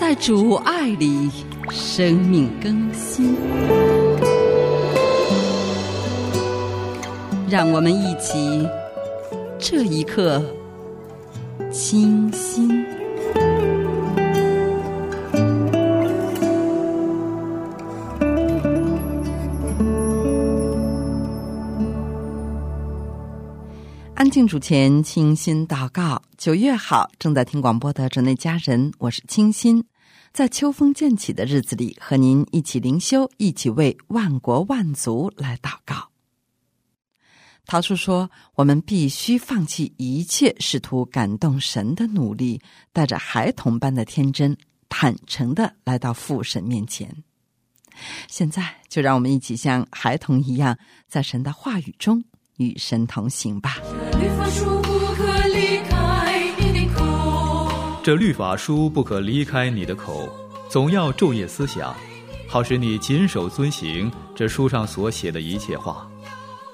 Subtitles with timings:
[0.00, 1.30] 在主爱里
[1.68, 3.36] 生命更新。
[7.50, 8.66] 让我们一起
[9.58, 10.42] 这一刻
[11.70, 12.82] 清新。
[24.14, 26.22] 安静主前，清新祷告。
[26.38, 29.84] 九月好，正在听广播的主内家人，我是清新。
[30.32, 36.08] 在秋风渐起的日子里，和您一起灵修，一起为万国万族来祷告。
[37.66, 42.60] 桃树说：“我们必须放弃一切试图感动神的努力，
[42.92, 44.56] 带着孩童般的天真，
[44.88, 47.24] 坦诚的来到父神面前。
[48.28, 52.24] 现在，就让我们一起像孩童一样，在神的话语中。”
[52.60, 53.78] 与神同行吧。
[54.12, 54.18] 这
[58.14, 60.28] 律法书不可离开你的口，
[60.68, 61.94] 总要昼夜思想，
[62.46, 66.08] 好使你谨守遵行这书上所写的一切话。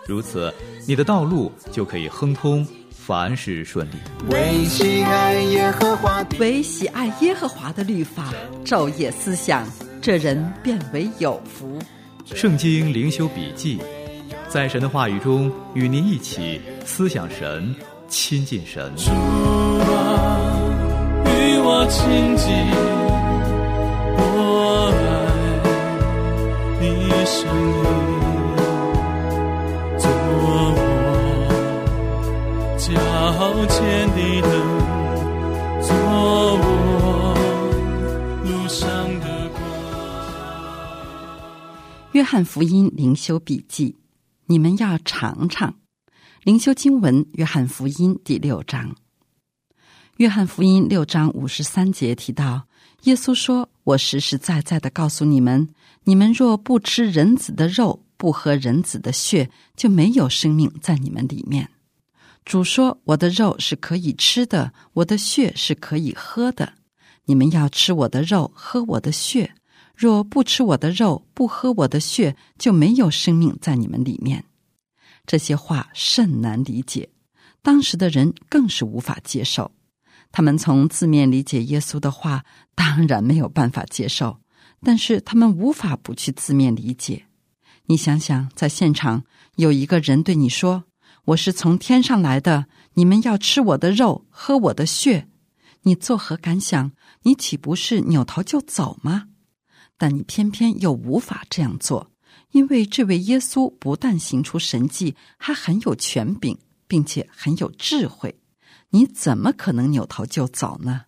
[0.06, 0.52] 如此，
[0.86, 3.94] 你的道路就可以亨通，凡事顺利。
[4.30, 8.32] 唯喜爱耶和华，唯喜爱耶和华的律法，
[8.64, 9.66] 昼夜思想，
[10.00, 11.78] 这人变为有福。
[12.24, 13.78] 圣经灵修笔记。
[14.48, 17.74] 在神的话语中，与您一起思想神，
[18.08, 18.92] 亲近神。
[21.88, 22.46] 主啊，与我亲近，
[24.18, 24.20] 我
[24.90, 25.06] 爱
[26.80, 26.84] 你
[27.24, 27.38] 声
[27.78, 27.86] 音，
[29.98, 30.04] 做
[30.42, 30.44] 我
[32.76, 32.84] 脚
[33.68, 33.76] 前
[34.10, 34.50] 的灯，
[35.80, 35.88] 做
[36.58, 36.64] 我
[38.44, 38.82] 路上
[39.20, 39.58] 的光。
[42.12, 43.96] 约翰福音灵修笔记。
[44.48, 45.74] 你们要尝尝
[46.44, 48.90] 灵修经文《约翰福音》第六章，
[50.16, 52.66] 《约翰福音》六章五十三节提到，
[53.02, 55.68] 耶稣说：“我实实在在的告诉你们，
[56.04, 61.68] 你们若不吃人子的肉，不喝人子的血，就没有生命在你们里面。”
[62.46, 66.72] 主说：“我的肉是可以吃的，我的血是可以喝的。
[67.26, 69.52] 你们要吃我的肉，喝我的血。”
[69.94, 74.44] 若不吃我的肉，不喝我的血，就没有生命在你们里面。
[75.26, 77.10] 这些话甚难理解，
[77.60, 79.72] 当时的人更是无法接受。
[80.32, 82.44] 他们从字面理解耶稣的话，
[82.74, 84.40] 当然没有办法接受，
[84.82, 87.26] 但是他们无法不去字面理解。
[87.86, 89.24] 你想想，在现场
[89.56, 90.84] 有一个人对你说
[91.26, 95.28] ：“我是从天上来的，你们要吃我的肉，喝我的血。”
[95.82, 96.90] 你作何感想？
[97.22, 99.28] 你岂不是扭头就走吗？
[99.96, 102.10] 但你偏偏又无法这样做，
[102.50, 106.58] 因为这位耶稣不但行出神迹，还很有权柄，
[106.88, 108.36] 并且很有智慧。
[108.96, 111.02] 你怎么可能扭头就走呢？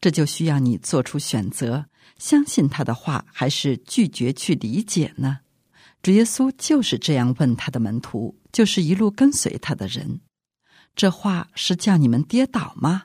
[0.00, 1.86] 这就需要你做出选择：
[2.18, 5.38] 相信他的话，还是拒绝去理解呢？
[6.02, 10.22] 主耶稣就是这样问他的门徒，就是一路跟随他的人。
[10.96, 13.04] 这话是叫你们跌倒吗？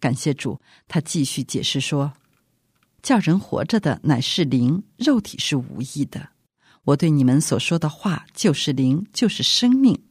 [0.00, 0.58] 感谢主，
[0.88, 2.14] 他继续解释说。
[3.02, 6.30] 叫人活着的乃是灵，肉体是无益的。
[6.84, 10.07] 我对你们所说的话就是灵，就是生命。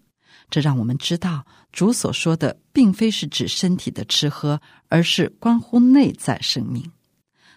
[0.50, 6.92] 这让我们知道，主所说的并非是指身体的吃喝，而是关乎内在生命。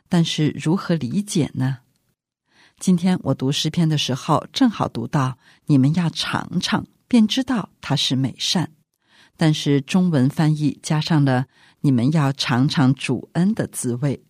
[0.09, 1.79] 但是如何理解呢？
[2.81, 8.73] 今天我读诗篇的时候，正好读到“你们要尝尝，便知道它是美善”。
[9.37, 11.47] 但是中文翻译加上了
[11.83, 14.25] “你们要尝尝主恩的滋味”。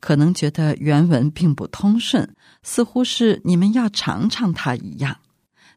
[0.00, 5.19] 可能觉得原文并不通顺，似乎是你们要尝尝它一样。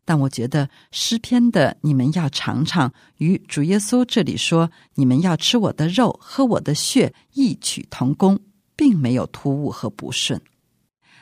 [0.06, 8.40] 但我觉得诗篇的“你们要尝尝”与主耶稣这里说“你们要吃我的肉，喝我的血”异曲同工，
[8.76, 10.42] 并没有突兀和不顺。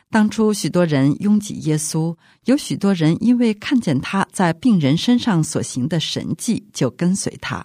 [0.09, 7.63] 当初许多人拥挤耶稣，有许多人因为看见他在病人身上所行的神迹就跟随他；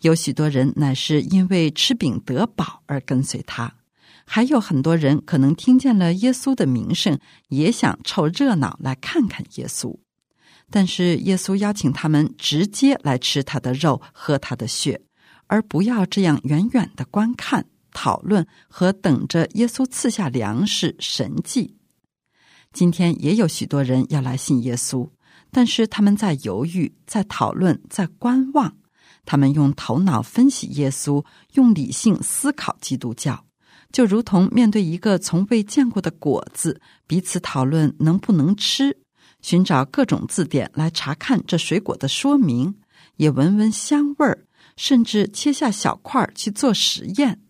[0.00, 3.72] 有许多人乃是因为吃饼得饱而跟随他。
[4.24, 7.20] 还有很多人可能听见了耶稣的名声，
[7.50, 9.96] 也想凑热闹来看看耶稣。
[10.70, 15.00] 但是耶稣邀请他们直接来吃他的肉、喝他的血，
[15.46, 21.76] 而不要这样远远的观看、讨论和等着耶稣赐下粮食神迹。
[22.72, 25.08] 今天也有许多人要来信耶稣，
[25.50, 28.76] 但是他们在犹豫、在讨论、在观望。
[29.24, 31.24] 他们用头脑分析耶稣，
[31.54, 33.44] 用理性思考基督教，
[33.90, 38.98] 就如同面对一个从未见过的果子，彼此讨论能不能吃，
[39.46, 42.80] 寻找各种字典来查看这水果的说明，
[43.14, 44.44] 也闻闻香味儿，
[44.76, 47.40] 甚至切下小块儿去做实验。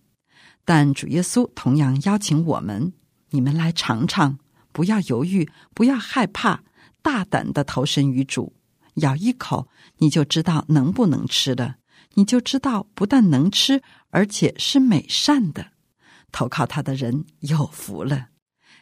[0.66, 2.92] 但主耶稣同样邀请我们：
[3.30, 4.38] 你们来尝尝。
[4.72, 6.62] 不要犹豫，不要害怕，
[7.00, 8.52] 大胆的投身于主，
[8.96, 9.66] 咬一口，
[9.96, 11.76] 你就知道能不能吃了，
[12.12, 15.68] 你就知道不但能吃，而且是美善的。
[16.30, 18.26] 投靠他的人有福了。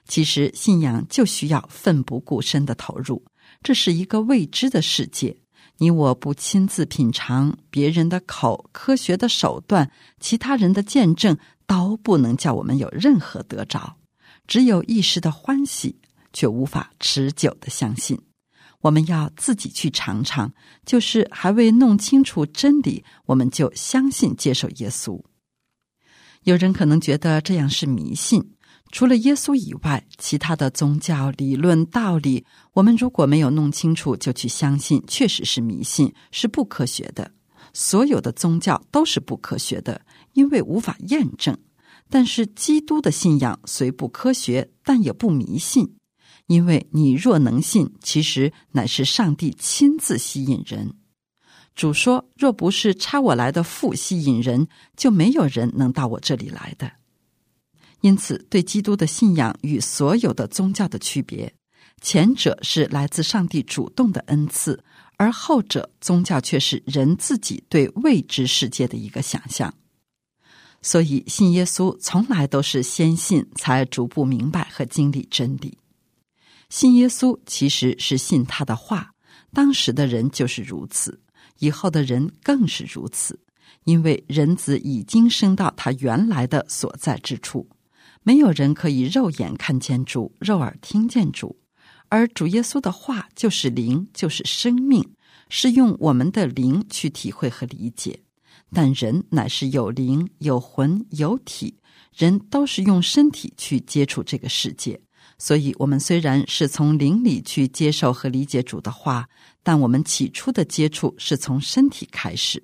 [0.06, 3.24] 其实信仰就需要奋不顾身的投入，
[3.62, 5.36] 这是一个未知的世界，
[5.78, 9.90] 你我不亲自品尝别人的口，科学的手段，
[10.20, 11.36] 其他人的见证，
[11.66, 13.96] 都不能叫我们有任何得着。
[14.46, 15.96] 只有一时的欢喜，
[16.34, 18.20] 却无法持久的相信。
[18.82, 20.52] 我们要自己去尝尝，
[20.84, 25.18] 就是还未弄清楚真理，我们就相信接受耶稣。
[26.42, 28.50] 有人可能觉得这样是迷信。
[28.90, 32.44] 除了耶稣以外，其他的宗教理论道理，
[32.74, 37.32] 我们如果没有弄清楚就去相信，确实是迷信，是不科学的。
[37.72, 40.00] 所有的宗教都是不科学的，
[40.34, 41.58] 因为无法验证。
[42.08, 45.96] 但是基督的信仰虽不科学，但也不迷信，
[46.46, 50.94] 因为你若能信，其实乃是上帝亲自吸引人。
[51.74, 56.92] 主说：“若不是差我来的父吸引人，就没有人能到我这里来的。”
[58.04, 61.50] 因此，对基督的信仰与所有的宗教的区别，
[62.02, 64.84] 前者是来自上帝主动的恩赐，
[65.16, 69.72] 而后者宗教却是人自己对未知世界的一个想象。
[70.82, 75.78] 所以，信耶稣从来都是先信，才逐步明白和经历真理。
[76.68, 79.12] 信耶稣其实是信他的话，
[79.54, 81.18] 当时的人就是如此，
[81.58, 83.40] 以后的人更是如此。
[83.84, 87.66] 因为人子已经升到他原来的所在之处，
[88.24, 91.54] 没有人可以肉眼看见主，肉耳听见主，
[92.08, 95.06] 而主耶稣的话就是灵，就是生命，
[95.50, 98.18] 是用我们的灵去体会和理解。
[98.72, 101.76] 但人乃是有灵、有魂、有体，
[102.16, 104.98] 人都是用身体去接触这个世界。
[105.36, 109.28] 所以，我们虽然是从灵里去接受和理解主的话，
[109.62, 112.62] 但我们起初的接触是从身体开始。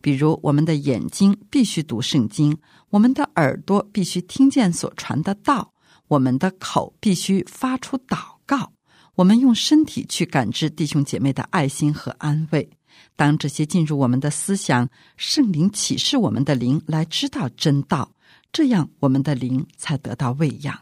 [0.00, 2.56] 比如，我们的眼睛必须读圣经，
[2.88, 5.72] 我们的耳朵必须听见所传的道，
[6.08, 8.72] 我们的口必须发出祷告，
[9.16, 12.70] 我们用身体去感知弟兄姐妹的爱心和安慰。
[13.16, 18.12] 当这些进入我们的思想，圣灵启示我们的灵来知道真道，
[18.52, 20.78] 这样我们的灵才得到喂养。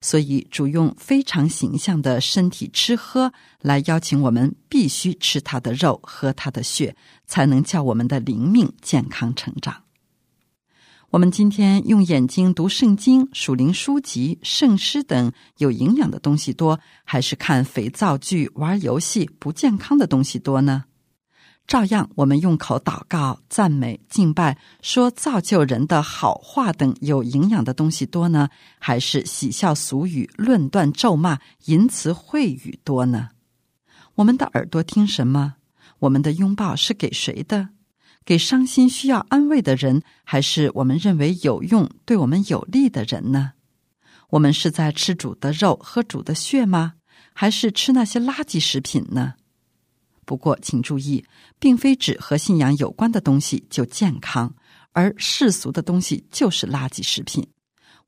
[0.00, 3.32] 所以主用非常形象的身体吃喝
[3.62, 6.94] 来邀请我们，必须吃他的肉，喝他的血，
[7.26, 9.82] 才能叫我们的灵命健康成长。
[11.10, 20.86] 我们今天用眼睛读圣经、属灵书籍、圣诗等有营养的东西多，还是看肥皂剧、玩游戏不健康的东西多呢？
[21.66, 33.30] 照样，我们用口祷告、赞美、敬拜，说造就人的好话等有营养的东西多呢，还是喜笑俗语、论断咒骂、淫词秽语多呢？
[34.16, 35.54] 我们的耳朵听什么？
[36.00, 37.70] 我们的拥抱是给谁的？
[38.24, 43.52] 给伤心需要安慰的人，还是我们认为有用、对我们有利的人呢？
[44.30, 46.94] 我们是在吃主的肉、喝主的血吗？
[47.34, 49.34] 还是吃那些垃圾食品呢？
[50.24, 51.24] 不过，请注意，
[51.58, 54.54] 并非指和信仰有关的东西就健康，
[54.92, 57.46] 而世俗的东西就是垃圾食品。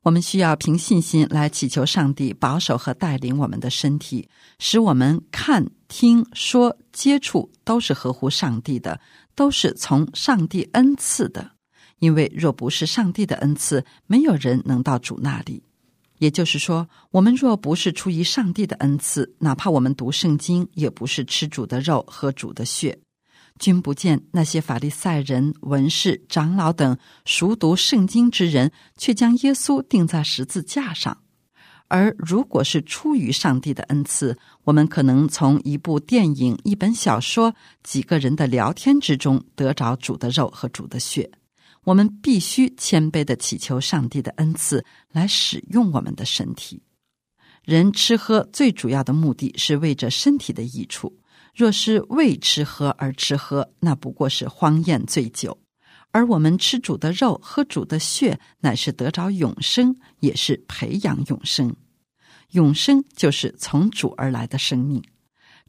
[0.07, 4.29] 我们需要凭信心来祈求上帝保守和带领我们的身体，
[4.61, 9.01] 使我们看、听、说、接触都是合乎上帝的，
[9.35, 11.51] 都是从上帝恩赐的。
[11.99, 15.65] 因为若不是上帝的恩赐，没有人能到主那里。
[16.19, 22.97] 也就是说，我们若不是出于上帝的恩赐，哪怕我们读圣经，也不是吃主的肉、喝主的血，
[23.59, 31.17] 君不见那些法利赛人、文士、长老等熟读圣经之人，却将耶稣钉在十字架上。
[31.89, 41.31] 而如果是出于上帝的恩赐，我们可能从一部电影、一本小说、几个人的聊天之中得着主的肉和主的血。
[41.85, 46.83] 我们必须谦卑的祈求上帝的恩赐来使用我们的身体。
[47.63, 51.17] 人吃喝最主要的目的是为着身体的益处。
[51.57, 55.59] 若是为吃喝而吃喝，那不过是荒宴醉酒。
[56.13, 61.75] 而我们吃主的肉，喝主的血，乃是得着永生，也是培养永生。
[62.51, 65.03] 永生就是从主而来的生命。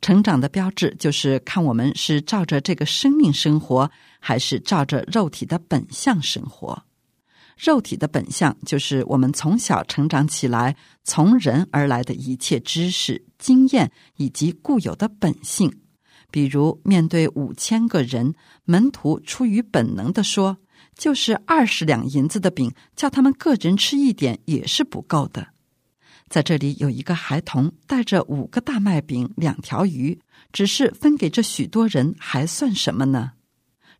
[0.01, 3.89] 成长的标志就是看我们是照着这个生命生活，
[4.20, 6.84] 还是照着肉体的本相生活。
[7.58, 15.82] 肉体的本相就是我们从小成长起来，从人而来的一切知识、经验以及固有的本性。
[16.30, 18.36] 比如，面对五千个人，
[18.66, 20.58] 门徒出于本能的说
[20.96, 25.48] ：“就是二十两银子的饼，叫他们个人吃一点也是不够的。”
[26.30, 30.20] 在这里有一个孩童带着五个大麦饼、两条鱼，
[30.52, 33.32] 只是分给这许多人，还算什么呢？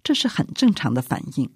[0.04, 1.50] 这是很正常的反应。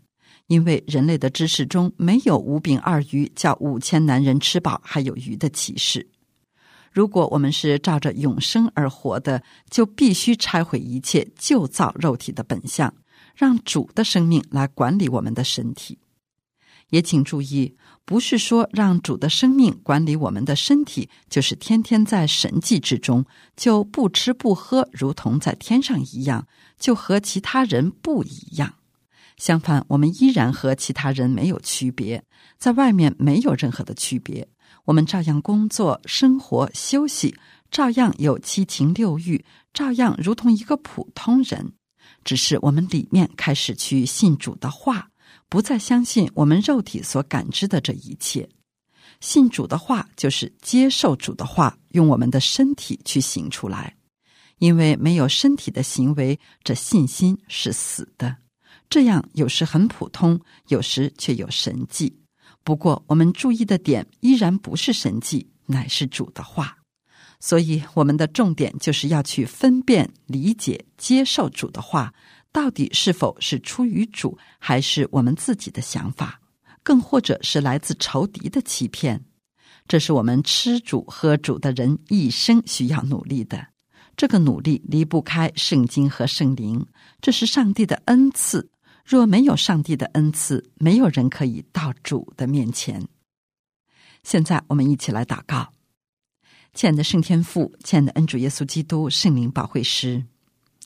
[0.51, 6.05] 因为人类的知识中没有五饼二鱼叫五千男人吃饱还有鱼的启示。
[6.91, 12.93] 如果我们是照着永生而活的，就必须拆毁一切旧造肉体的本相，
[13.33, 15.99] 让主的生命来管理我们的身体。
[16.89, 26.45] 也请注意，不是说让主的生命管理我们的身体，就是天天在神迹之中就不吃不喝，如同在天上一样，
[26.77, 28.73] 就和其他人不一样。
[29.41, 32.23] 相反，我们依然和其他人没有区别，
[32.59, 34.47] 在外面没有任何的区别。
[34.85, 37.35] 我们照样工作、生活、休息，
[37.71, 39.43] 照样有七情六欲，
[39.73, 41.73] 照样如同一个普通人。
[42.23, 45.09] 只是我们里面开始去信主的话，
[45.49, 48.47] 不再相信我们肉体所感知的这一切。
[49.21, 53.95] 信主的话，就是接受主的话，用我们的身体去行出来。
[54.59, 58.37] 因为没有身体的行为，这信心是死的。
[58.91, 62.13] 这样有时很普通，有时却有神迹。
[62.61, 66.75] 不过，我们注意的点依然不是神迹，乃是主的话。
[67.39, 72.13] 所以，我们的重点就是要去分辨、理解、接受主的话，
[72.51, 76.41] 到底是否是出于主，还是我们自己的想法，
[76.83, 79.23] 更或者是来自仇敌的欺骗。
[79.87, 83.67] 这是我们吃主喝主的人一生需要努力的。
[84.17, 86.85] 这个努力离不开圣经和圣灵，
[87.21, 88.69] 这是上帝的恩赐。
[89.05, 93.07] 若没有上帝的恩赐，没有人可以到主的面前。
[94.23, 95.73] 现在，我们一起来祷告：
[96.73, 100.23] 亲爱的圣天父，亲爱的恩主耶稣基督，圣灵保惠师，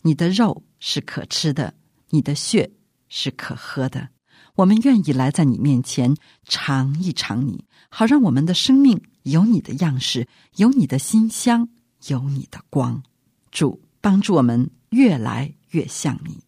[0.02, 1.74] 你的肉是可吃的，
[2.10, 2.72] 你的血
[3.10, 4.10] 是可喝的。
[4.56, 11.68] 我们愿意来在你面前尝一尝你，好让我们的生命有你的样式，有你的馨香，
[12.08, 13.04] 有你的光。
[13.52, 16.45] 主帮助我们越来越像你。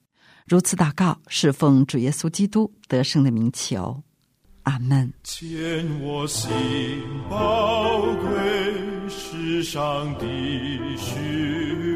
[0.48, 4.02] 如此祷告，是奉主耶稣基督得胜的名求，
[4.64, 5.12] 阿门。
[5.22, 6.50] 牵我心
[7.30, 8.30] 宝贵
[9.10, 10.26] 世上的
[10.98, 11.20] 虚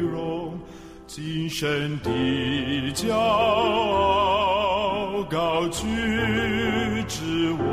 [0.00, 0.60] 荣，
[1.06, 2.10] 今生的
[2.92, 4.42] 骄傲
[5.30, 5.86] 高举
[7.08, 7.71] 之我，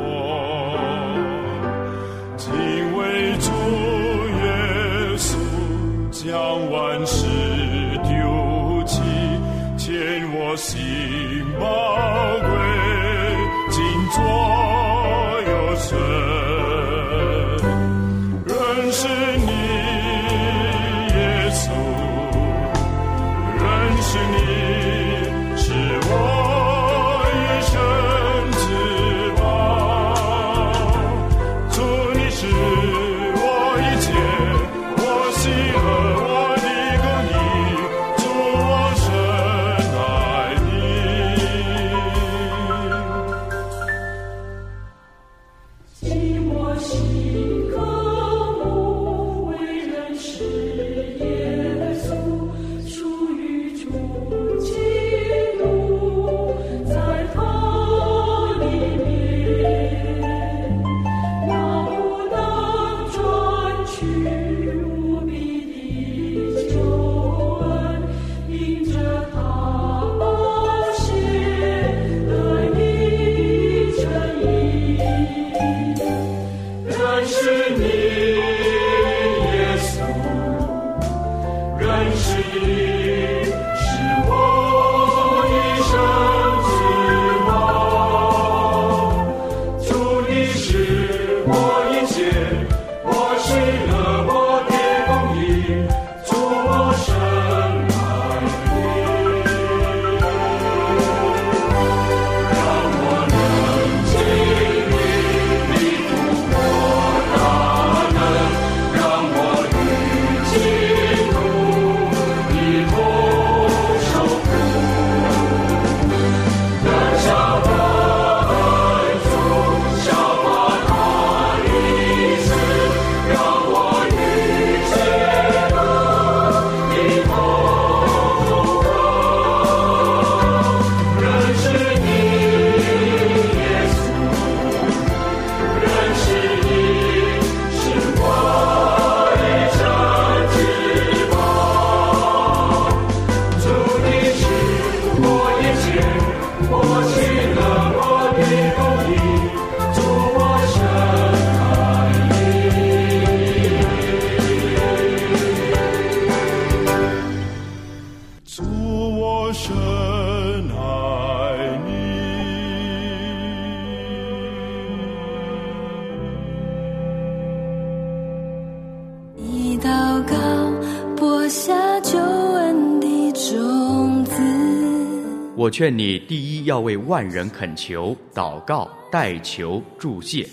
[175.60, 180.48] 我劝你第一要为万人恳求、祷告、代求、祝谢，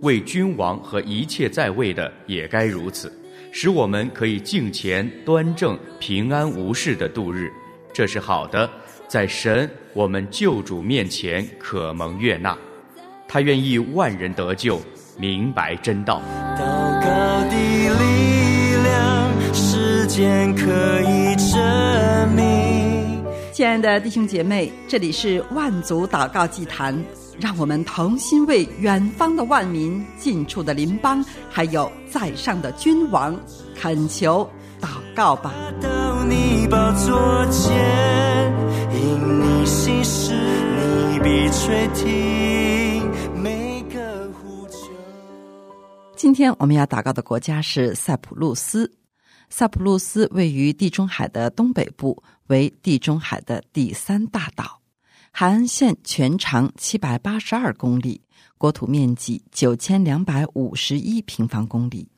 [0.00, 3.12] 为君王和一切在位的也该如此，
[3.52, 7.52] 使我们可以敬虔、端正、平安无事的度日，
[7.92, 8.68] 这是好的，
[9.06, 12.58] 在神我们救主面前可蒙悦纳。
[13.28, 14.80] 他愿意万人得救，
[15.16, 16.20] 明白真道。
[16.58, 16.64] 祷
[17.00, 17.08] 告
[17.44, 22.47] 的力量，时间可以证明。
[23.58, 26.96] 亲爱的弟兄姐妹，这里是万族祷告祭坛，
[27.40, 33.36] 让我们同心为远方的万民、近处的邻邦，还有在上的君王
[33.74, 34.48] 恳求
[34.80, 35.52] 祷告吧。
[35.82, 38.54] 到你宝座前，
[38.94, 40.32] 因你心事，
[41.10, 43.10] 你必垂听
[43.42, 44.86] 每个呼求。
[46.14, 48.88] 今天我们要祷告的国家是塞浦路斯。
[49.50, 54.80] 塞浦路斯位于地中海的东北部，为地中海的第三大岛。
[55.30, 58.20] 海岸线全长七百八十二公里，
[58.58, 62.08] 国土面积九千两百五十一平方公里，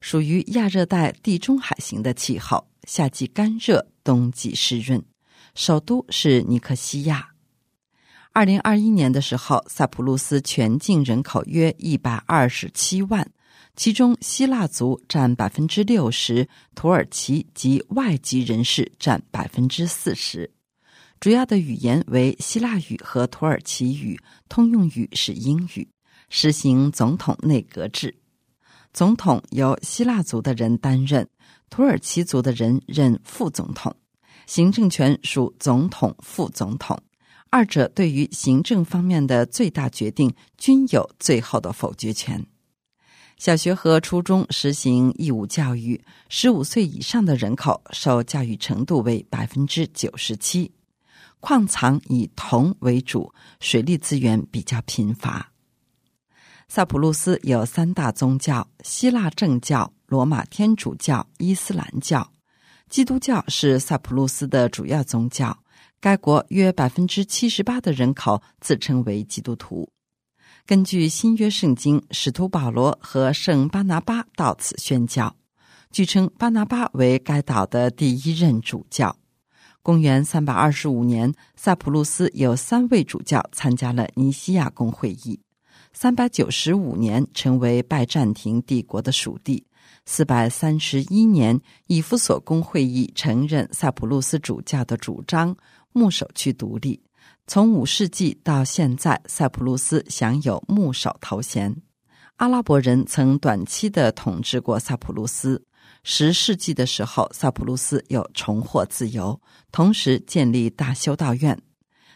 [0.00, 5.02] 属于亚热带地中海型的气候，夏季干热，冬季湿润。
[5.54, 7.28] 首都是尼科西亚。
[8.32, 13.30] 二零二一年的时候，萨普鲁斯全境人口约一百二十七万。
[13.74, 20.50] 其中，希腊族占百分之六十，土耳其及外籍人士占百分之四十。
[21.18, 25.88] 主要的语言为希腊语和土耳其语，通用语是英语。
[26.34, 28.14] 实行总统内阁制，
[28.94, 31.28] 总统由希腊族的人担任，
[31.68, 33.94] 土耳其族的人任副总统。
[34.46, 36.98] 行政权属总统、副总统，
[37.50, 42.44] 二者对于行政方面的最大决定均有最后的否决权。
[43.42, 50.70] 小学和初中实行义务教育，十五岁以上的人口受教育程度为百分之九十七。
[51.40, 55.50] 矿藏以铜为主，水利资源比较贫乏。
[56.68, 62.30] 萨普路斯有三大宗教：希腊正教、罗马天主教、伊斯兰教。
[62.88, 65.64] 基督教是萨普路斯的主要宗教。
[66.00, 69.88] 该国约百分之七十八的人口自称为基督徒。
[70.64, 75.34] 根据新约圣经，使徒保罗和圣巴拿巴到此宣教。
[75.90, 79.16] 据称，巴拿巴为该岛的第一任主教。
[79.82, 85.40] 公元三百二十五年，萨普路斯有三位主教参加了尼西亚公会议。
[85.92, 89.66] 三百九十五年，成为拜占庭帝国的属地。
[90.06, 95.56] 四百三十一年，以弗所公会议承认萨普路斯主教的主张，
[95.92, 97.02] 牧首区独立。
[97.46, 101.74] 从五世纪到现在，塞浦路斯享有牧首头衔。
[102.36, 105.62] 阿拉伯人曾短期的统治过塞浦路斯。
[106.04, 111.60] 十世纪的时候，塞浦路斯又重获自由，同时建立大修道院。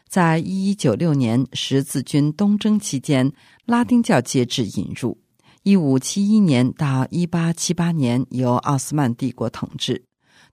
[0.09, 3.31] 在一一九六年十字军东征期间，
[3.65, 5.21] 拉丁教介质引入。
[5.65, 10.05] 一五七一年到一八七八年，由奥斯曼帝国统治。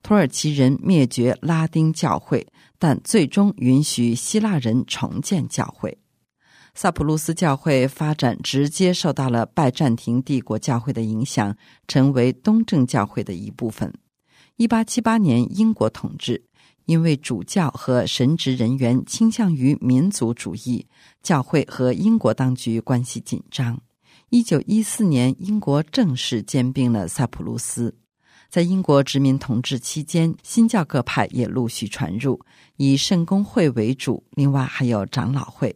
[0.02, 2.46] 土耳其人灭绝拉丁教会，
[2.78, 5.96] 但最终允许希腊人重建教会。
[6.74, 11.56] 萨普鲁斯教会发展直接受到了拜占庭帝国教会的影响，
[11.86, 13.92] 成为东正教会的一部分。
[14.56, 16.44] 一八七八年，英国统治，
[16.86, 20.86] 因为主教和神职人员倾向于民族主义，
[21.22, 23.80] 教会和英国当局关系紧张。
[24.30, 27.94] 一九一四年，英国正式兼并了萨普路斯。
[28.54, 32.40] 在英国殖民统治期间，新教各派也陆续传入，
[32.76, 35.74] 以圣公会为主，另外还有长老会。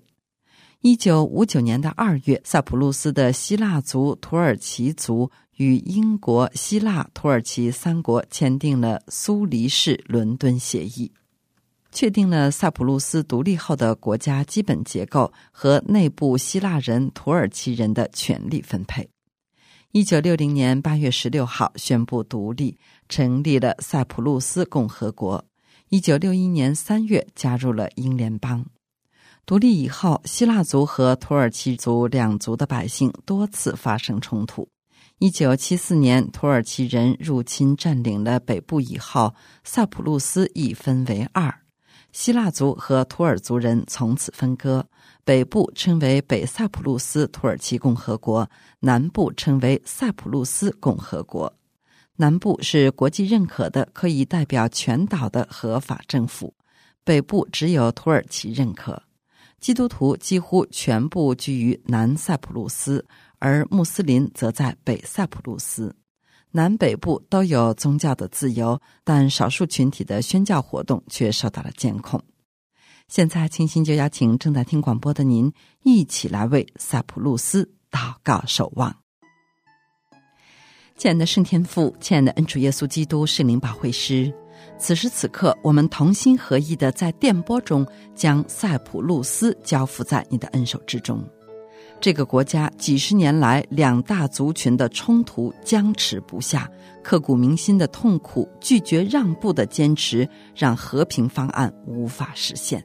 [0.83, 11.11] 一九五九年的二月，萨普路斯的希腊族、土耳其族与英国、希腊、土耳其三国签订了苏黎世伦敦协议，
[11.91, 19.11] 确定了萨普路斯独立后的国家基本结构和内部希腊人、土耳其人的权力分配。
[19.93, 22.77] 一九六零年八月十六号宣布独立，
[23.09, 25.43] 成立了塞浦路斯共和国。
[25.89, 28.67] 一九六一年三月加入了英联邦。
[29.47, 34.69] 独立以后，希腊族和土耳其族两族的百姓多次发生冲突。
[35.21, 41.63] 一九七四年，土耳其人入侵占领了北部以后，塞浦路斯一分为二，
[42.21, 44.85] 希腊族和土耳族人从此分割。
[45.25, 48.51] 北部称为北塞浦路斯土耳其共和国，
[48.81, 51.55] 南部称为塞浦路斯共和国。
[52.17, 56.53] 南部是国际认可的，可以代表全岛的合法政府；
[57.05, 59.01] 北部只有土耳其认可。
[59.61, 63.07] 基督徒几乎全部居于南塞浦路斯，
[63.39, 65.95] 而穆斯林则在北塞浦路斯。
[66.51, 72.21] 南北部都有宗教的自由，但少数群体的宣教活动却受到了监控。
[73.09, 78.95] 现在，清心就邀请正在听广播的您，一起来为塞浦路斯祷告守望。
[80.97, 84.33] 亲爱的圣天父，亲爱的恩主耶稣基督圣灵保惠师，
[84.79, 91.25] 此时此刻，我们同心合意的在电波中将塞浦路斯交付在你的恩手之中。
[92.01, 96.71] 这个国家几十年来两大族群的冲突僵持不下，
[97.03, 102.83] 刻骨铭心的痛苦，拒绝让步的坚持，让和平方案无法实现。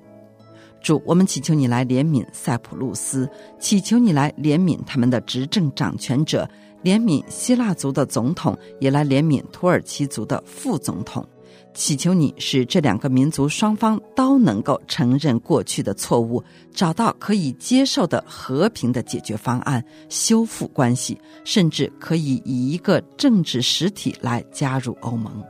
[0.82, 6.50] 主，我们祈求你来怜悯塞浦路斯，祈求你来怜悯他们的执政掌权者。
[6.84, 11.26] 怜悯希腊族的总统，也来怜悯土耳其族的副总统，
[11.74, 25.44] 祈求你使这两个民族双方都能够承认过去的错误，找到可以接受的和平的解决方案，修复关系，甚至可以以一个政治实体来加入欧盟。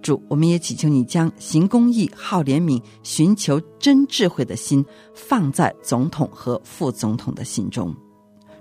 [0.00, 7.94] 主，我们也祈求你将行公义、好怜悯、寻求真智慧的心放在总统和副总统的心中。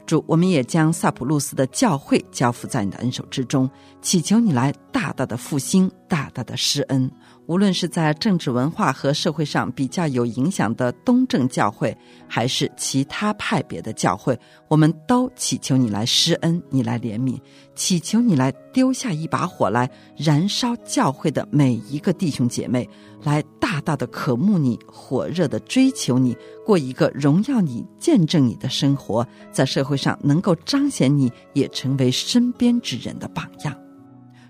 [0.08, 3.70] 主，我们也将萨普路斯的教会交付在你的恩手之中，
[4.02, 7.12] 祈求你来大大的复兴，大大的施恩。
[7.48, 17.40] 无论是在政治文化和社会上比较有影响的东正教会，还是其他派别的教会，我们都祈求你来施恩，你来怜悯，
[17.74, 22.88] 祈求你来丢下一把火来燃烧教会的每一个弟兄姐妹，
[23.24, 33.87] 来大大的渴慕你，火热的追求你，过一个荣耀你、见证你的生活，在社会上能够彰显你，也成为身边之人的榜样。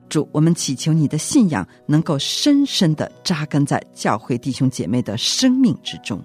[0.07, 6.21] 主，我们祈求你的信仰能够深深的扎根在教会弟兄姐妹的生命之中，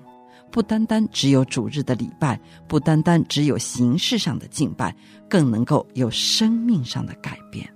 [0.51, 4.95] 不单单只有主日的礼拜，不单单只有形式上的敬拜，
[5.29, 7.69] 更能够有生命上的改变。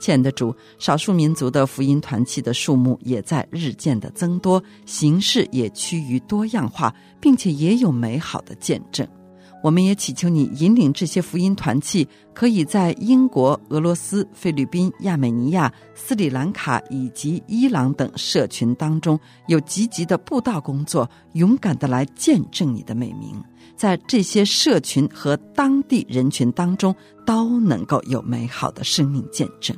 [0.00, 9.06] 亲爱的主，少数民族的福音团契的数目也在日渐的增多，形式也趋于多样化，并且也有美好的见证。
[9.64, 23.42] 我们也祈求你引领这些福音团契，可以在英国、俄罗斯、菲律宾、亚美尼亚、斯里兰卡以及伊朗等社群当中有积极的布道工作，勇敢的来见证你的美名，
[23.74, 29.74] 在这些社群和当地人群当中都能够有美好的生命见证。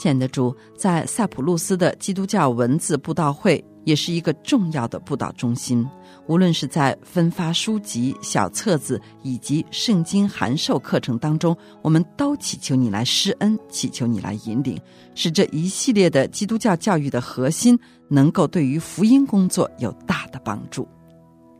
[0.00, 3.64] 亲爱的主，在塞浦路斯的基督教文字布道会。
[3.84, 5.86] 也是一个重要的布道中心。
[6.28, 14.80] 无论是在分发书籍、小册子以及圣经函授课程当中，我们都祈求你来施恩，祈求你来引领，
[15.14, 20.86] 使这一系列的基督教教育的核心能够对于福音工作有大的帮助。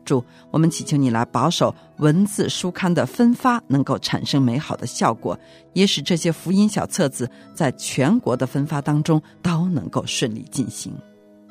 [0.05, 5.37] 主，我们祈求你来保守文字书刊的分发能够产生美好的效果，
[5.73, 10.93] 也使这些福音小册子在全国的分发当中都能够顺利进行。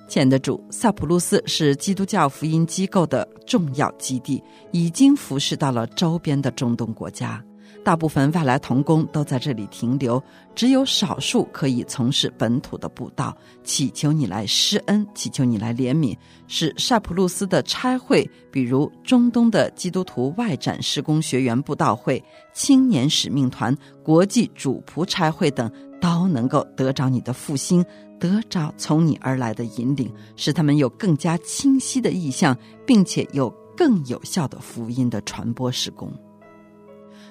[0.09, 7.43] 亲爱的主，萨普路斯是基督教福音机构的重要基地，已经服侍到了周边的中东国家。
[7.83, 10.23] 大部分外来童工都在这里停留，
[10.55, 13.37] 只有少数可以从事本土的布道。
[13.65, 25.69] 祈求你来施恩，祈求你来怜悯，使萨普路斯的差会，比如中东的基督徒外展施工学员布道会、青年使命团、国际主仆差会等，
[26.01, 27.85] 都能够得着你的复兴。
[28.23, 32.57] 得着从你而来的引领，使他们有更加清晰的意向，
[32.87, 36.09] 并且有更有效的福音的传播施工。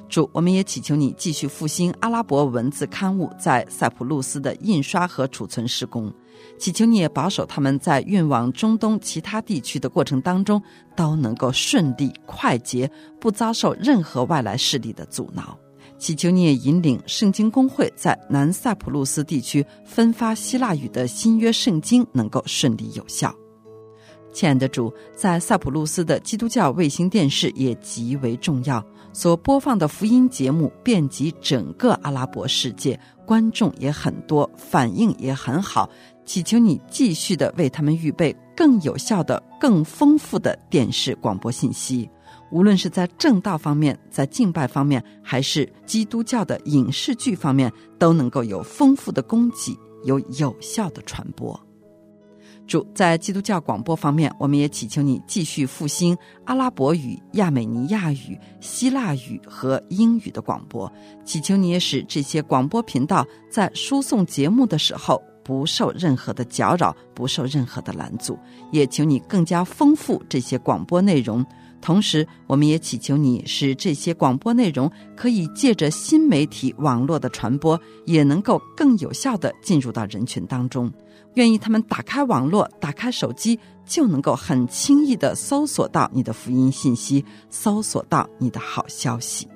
[0.10, 6.14] 主，我们也祈求你继续复兴阿拉伯文字刊物在塞浦路斯的印刷和储存施工，
[6.58, 10.62] 祈求你也保守他们在运往中东其他地区的过程当中
[10.94, 15.58] 都能够顺利快捷，不遭受任何外来势力的阻挠。
[16.02, 23.32] 祈求你也引领圣经公会在南塞浦路斯地区分发希腊语的新约圣经能够顺利有效。
[24.34, 28.84] 亲爱的主，在塞浦路斯的基督教卫星电视也极为重要，
[29.14, 35.88] 所播放的福音节目遍及整个阿拉伯世界，观众也很多，反应也很好。
[36.26, 42.10] 祈求你继续的为他们预备更有效的、更丰富的电视广播信息。
[42.52, 51.60] 无论是在正道方面，在敬拜方面，还是基督教的影视剧方面，都能够有丰富的供给，有有效的传播。
[52.68, 60.90] 主在基督教广播方面，我们也祈求你继续复兴阿拉伯语、亚美尼亚语、希腊语和英语的广播。
[61.26, 68.40] 祈求你也使这些广播频道在输送节目的时候不受任何的搅扰，不受任何的拦阻。
[68.72, 71.46] 也求你更加丰富这些广播内容。
[71.82, 80.92] 同时，我们也祈求你，使这些广播内容可以借着新媒体网络的传播，也能够更有效的进入到人群当中。
[81.36, 89.48] 愿意他们打开网络，打开手机，就能够很轻易的搜索到你的福音信息，搜索到你的好消息。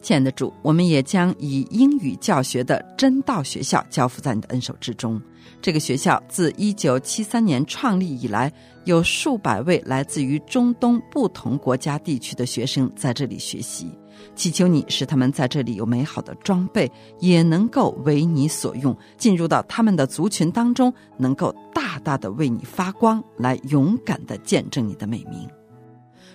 [0.00, 5.20] 亲爱的主，我们也将以英语教学的真道学校交付在你的恩手之中。
[5.60, 8.52] 这个学校自一九七三年创立以来，
[8.84, 13.90] 有数百位来自于中东不同国家地区的学生在这里学习。
[14.34, 25.48] 祈求你使他们在这里有美好的装备，也能够为你所用，进入到他们的族群当中，能够大大的为你发光，来勇敢的见证你的美名。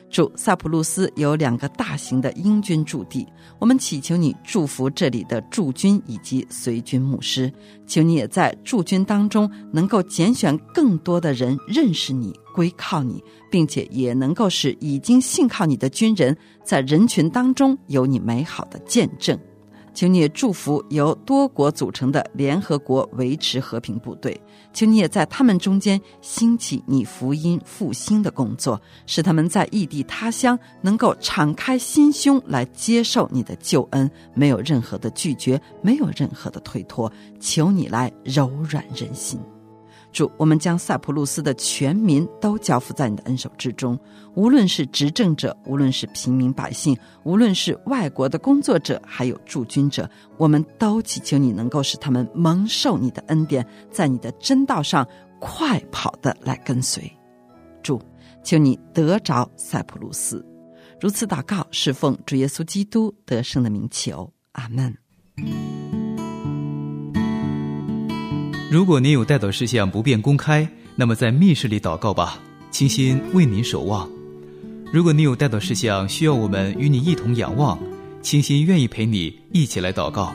[0.10, 3.28] 主萨普路斯有两个大型的英军驻地，
[3.60, 7.52] 我们祈求你祝福这里的驻军以及随军牧师，
[7.86, 19.38] 求你也在驻军当中能够拣选更多的人认识你、归靠你，并且也能够使已经信靠你的军人在人群当中有你美好的见证。
[19.98, 24.40] 请你也祝福由多国组成的联合国维持和平部队，
[24.72, 37.12] 请你也在他们中间兴起你福音复兴的工作，使他们在异地他乡能够敞开心胸来接受你的救恩，没有任何的拒绝，没有任何的推脱。
[37.40, 39.40] 求你来柔软人心。
[40.18, 43.96] 主，我们将塞浦路斯的全民都交付在你的恩手之中，
[44.34, 55.08] 无论是执政者，无论是平民百姓，无论是外国的工作者，还有驻军者，我们都祈求你能够使他们蒙受你的恩典，在你的真道上
[55.40, 57.16] 快跑的来跟随。
[57.84, 58.02] 主，
[58.44, 60.44] 求你得着塞浦路斯，
[61.00, 64.98] 如此祷告，是奉主耶稣基督得胜的名求，阿门。
[68.70, 72.38] 如果您有带祷事项不便公开，那么在密室里祷告吧，
[72.70, 74.10] 清心为您守望。
[74.92, 77.80] 如果你有带祷事项需要我们与你一同仰望，
[78.22, 80.34] 清心愿意陪你一起来祷告。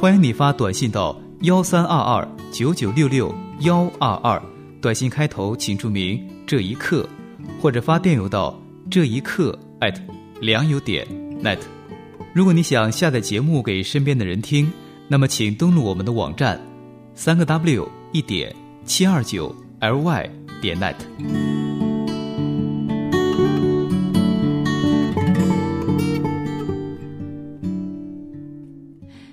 [0.00, 4.42] 欢迎你发短信到幺三二二九九六六幺二二，
[4.80, 7.08] 短信开头请注明这一刻，
[7.60, 10.02] 或者发电邮到这一刻艾特
[10.40, 11.06] 良友点
[11.40, 11.58] net。
[12.32, 14.68] 如果你想下载节目给身边的人听，
[15.06, 16.60] 那么请登录我们的网站。
[17.20, 18.54] 三个 W 一点
[18.84, 20.30] 七二九 LY
[20.62, 20.94] 点 net。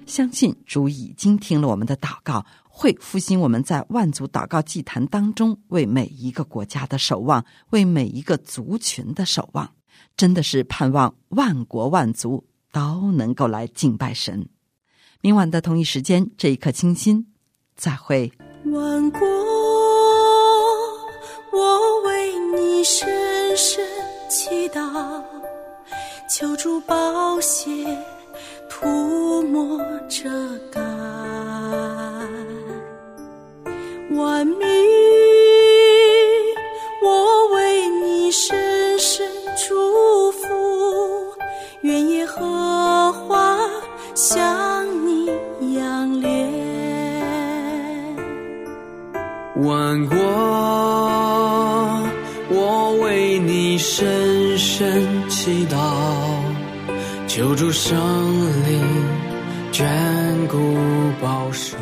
[0.08, 9.70] 相信主已经听了我们的祷告，会复兴我们在万族祷告祭坛当中为每一个国家的守望，为每一个族群的守望。
[10.18, 14.50] 真的是盼望万国万族都能够来敬拜神。
[15.22, 17.28] 明晚的同一时间，这一刻清新。
[17.76, 18.32] 再会。
[18.74, 19.20] 万国，
[21.52, 23.86] 我为你深深
[24.28, 25.22] 祈祷，
[26.30, 27.70] 求助宝血
[28.70, 30.30] 涂抹遮
[30.72, 30.82] 盖。
[34.12, 34.68] 万民，
[37.04, 39.30] 我为你深深
[39.68, 40.48] 祝福，
[41.82, 43.60] 愿耶和华
[44.16, 45.28] 向你
[45.76, 46.65] 仰脸。
[49.58, 50.18] 万国，
[52.50, 55.78] 我为你深深祈祷，
[57.26, 57.96] 求主圣
[58.68, 58.84] 灵
[59.72, 59.86] 眷
[60.48, 60.58] 顾
[61.22, 61.75] 保守。